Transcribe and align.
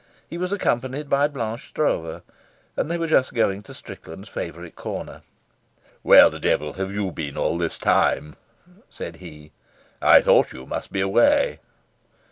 He 0.27 0.39
was 0.39 0.51
accompanied 0.51 1.11
by 1.11 1.27
Blanche 1.27 1.67
Stroeve, 1.67 2.23
and 2.75 2.89
they 2.89 2.97
were 2.97 3.05
just 3.05 3.35
going 3.35 3.61
to 3.61 3.73
Strickland's 3.75 4.29
favourite 4.29 4.75
corner. 4.75 5.21
"Where 6.01 6.31
the 6.31 6.39
devil 6.39 6.73
have 6.73 6.91
you 6.91 7.11
been 7.11 7.37
all 7.37 7.55
this 7.59 7.77
time?" 7.77 8.35
said 8.89 9.17
he. 9.17 9.51
"I 10.01 10.21
thought 10.23 10.53
you 10.53 10.65
must 10.65 10.91
be 10.91 11.01
away." 11.01 11.59